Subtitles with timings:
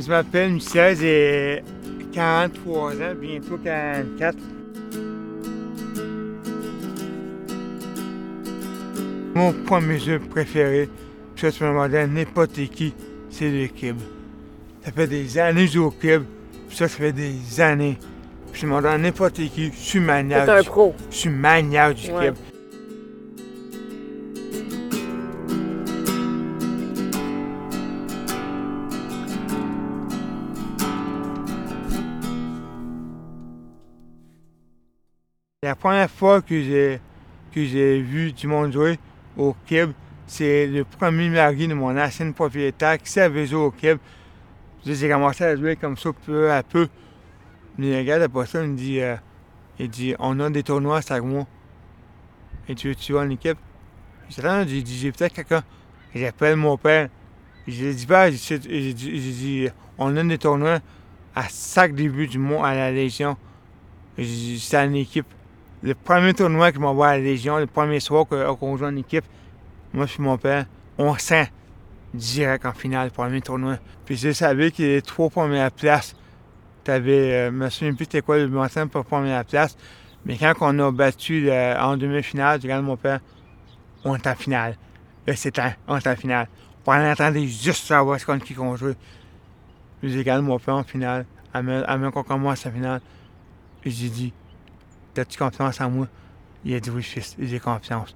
[0.00, 1.62] Je m'appelle Michel, j'ai
[2.12, 4.34] 43 ans, bientôt 44.
[9.34, 10.88] Mon premier jeu préféré,
[11.36, 12.94] ça tu me demandais n'importe qui,
[13.30, 13.96] c'est le kib.
[14.84, 16.22] Ça fait des années que je joue au kib,
[16.68, 17.98] puis ça, ça fait des années.
[18.52, 20.46] Puis je me demande à n'importe qui, je suis maniaque.
[20.46, 20.94] C'est un pro.
[21.10, 22.26] Je suis maniaque du Ouais.
[22.28, 22.34] kib.
[35.62, 37.02] La première fois que j'ai
[37.52, 38.98] que j'ai vu du monde jouer
[39.36, 39.90] au kib,
[40.26, 43.98] c'est le premier mari de mon ancienne propriétaire qui savait jouer au kib.
[44.86, 46.88] J'ai commencé à jouer comme ça peu à peu.
[47.78, 49.16] Le gars après ça, il me dit, euh,
[49.78, 51.46] il dit On a des tournois chaque mois.
[52.66, 53.58] Et tu veux-tu jouer en équipe?
[54.30, 55.62] J'ai dit j'ai peut-être quelqu'un.
[56.14, 57.10] J'appelle mon père.
[57.68, 58.58] J'ai dit Père, j'ai
[58.94, 60.78] dit- On a des tournois
[61.34, 63.36] à chaque début du mois à la Légion.
[64.16, 65.26] J'ai dit C'est en équipe.
[65.82, 68.96] Le premier tournoi qu'on m'envoie à la Légion, le premier soir que- qu'on joue en
[68.96, 69.24] équipe,
[69.94, 70.66] moi et mon père,
[70.98, 71.48] on sent
[72.12, 73.78] direct en finale, le premier tournoi.
[74.04, 76.14] Puis je savais que les trois premières places,
[76.84, 79.76] t'avais, euh, je me souviens plus c'était quoi le montant pour première place,
[80.26, 83.20] mais quand on a battu en demi-finale, je regarde mon père,
[84.04, 84.76] on est en finale.
[85.26, 86.48] Là, c'est temps, on est en finale.
[86.86, 88.74] On attendait juste savoir ce contre qui qu'on.
[88.74, 93.00] Puis je regarde mon père en finale, avant avant qu'on commence la finale.
[93.84, 94.32] Et j'ai dit,
[95.12, 96.06] T'as-tu confiance en moi?
[96.64, 98.14] Il a dit oui, fils, j'ai confiance.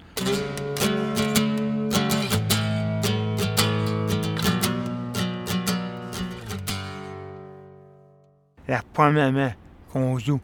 [8.68, 9.52] La première main
[9.92, 10.40] qu'on joue,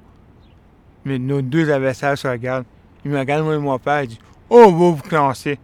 [1.04, 2.66] mais nos deux adversaires se regardent.
[3.04, 5.58] Ils me regardent, moi et mon père, ils disent Oh, on va vous classer.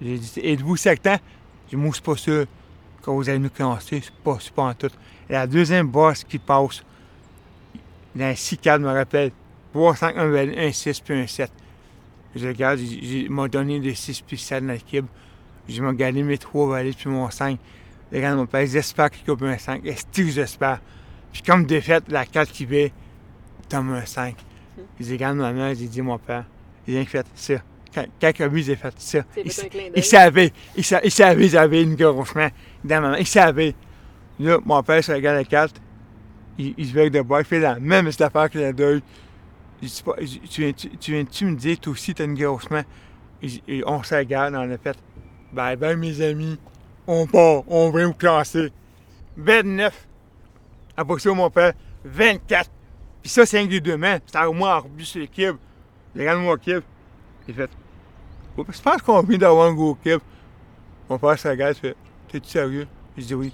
[0.00, 1.18] J'ai dit Êtes-vous certain?
[1.68, 2.46] J'ai dit Moi, c'est pas sûr
[3.02, 4.90] que vous allez nous classer, c'est pas, pas en tout.
[5.28, 6.82] La deuxième bosse qui passe,
[8.14, 9.32] dans six cadres, me rappelle,
[9.74, 11.50] 301 valait un 6 puis un 7.
[12.36, 15.04] Je regarde, ils m'ont donné le 6 puis 7 dans l'équipe.
[15.68, 17.58] J'ai gardé mes 3 valets puis mon 5.
[18.12, 19.84] Je regarde mon père, j'espère qu'il coupe un 5.
[19.84, 20.80] Est-ce que j'espère?
[21.32, 22.88] Puis comme défaite, la 4 qui va,
[23.68, 24.36] tombe un 5.
[25.00, 26.44] Je regarde ma mère, j'ai dit mon père,
[26.86, 27.54] il a fait ça.
[27.92, 29.24] Quand, quand il j'ai fait ça.
[29.36, 29.46] Il,
[29.96, 32.48] il savait, il, savait, il j'avais une gonflement
[32.84, 33.18] dans ma main.
[33.18, 33.74] Il savait.
[34.38, 35.74] Là, mon père se regarde la 4,
[36.58, 39.02] il, se veut de boire, il fait la même affaire que la 2
[40.04, 40.14] pas,
[40.50, 42.84] tu viens-tu tu viens-tu me dire, toi aussi, t'as une grosse main?
[43.42, 44.96] Et, on se regarde, on a fait,
[45.52, 46.58] bye bye, mes amis,
[47.06, 48.72] on part, on vient vous classer.
[49.36, 50.06] 29.
[50.96, 51.72] Après ça, mon père,
[52.04, 52.70] 24.
[53.22, 54.18] Puis ça, c'est mains.
[54.26, 55.56] C'était au moins en rebut sur l'équipe.
[56.16, 56.84] Regarde mon équipe.
[57.46, 57.70] J'ai fait,
[58.56, 60.20] je pense qu'on vient d'avoir un gros kip.
[61.08, 61.96] Mon père se regarde, fait
[62.28, 62.86] T'es-tu sérieux
[63.16, 63.52] Je dis oui.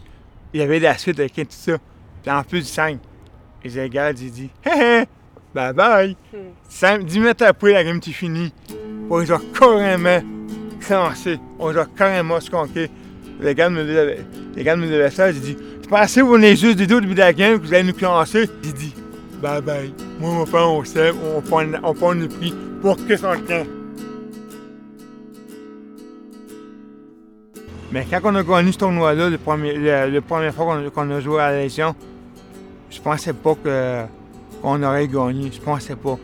[0.53, 1.79] Il y avait la suite avec tout ça.
[2.23, 2.99] Puis en plus du 5.
[3.63, 5.05] Et je regarde, j'ai dit Hé hé,
[5.55, 6.17] bye bye.
[6.69, 8.53] Cinq- 10 minutes après, la game était finie.
[9.09, 10.21] On les a carrément
[10.81, 11.39] crancés.
[11.59, 12.91] On a carrément sconqués.
[13.41, 14.19] Les gars me disaient,
[14.55, 17.01] les gars me disaient ça, j'ai dit Tu que vous venez juste des deux au
[17.01, 18.95] début de la game que vous allez nous classer J'ai dit
[19.43, 19.93] Bye bye.
[20.21, 23.65] Moi, mon père, on sait, on prend, on prend le prix pour que son temps.
[27.93, 31.11] Mais quand on a gagné ce tournoi-là, le premier, le, le première fois qu'on qu'on
[31.11, 31.95] a joué à la Légion,
[32.89, 34.03] je pensais pas que
[34.61, 35.51] qu'on aurait gagné.
[35.53, 36.19] Je pensais pas.